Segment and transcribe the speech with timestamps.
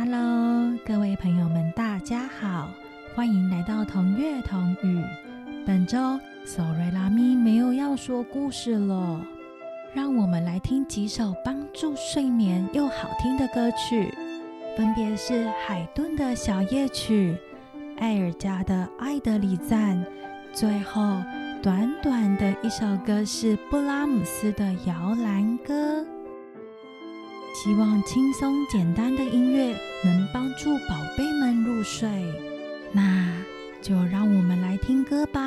[0.00, 2.70] Hello，各位朋友们，大家好，
[3.16, 5.02] 欢迎来到同月同语。
[5.66, 5.98] 本周
[6.44, 9.20] Sorry 拉咪没有要说故事了，
[9.92, 14.14] 让我们来听几首帮助睡眠又好听的歌曲，
[14.76, 17.36] 分别是海顿的小夜曲、
[17.96, 20.00] 艾尔加的爱的礼赞，
[20.52, 21.20] 最后
[21.60, 26.06] 短短的一首歌是布拉姆斯的摇篮歌。
[27.60, 32.08] 希望轻松简单的音乐能帮助宝贝们入睡，
[32.92, 33.32] 那
[33.82, 35.40] 就让我们来听歌吧。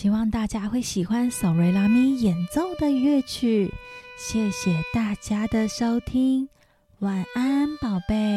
[0.00, 3.68] 希望大家会喜欢索瑞拉咪演奏的乐曲。
[4.16, 6.48] 谢谢大家的收听，
[7.00, 8.27] 晚安，宝贝。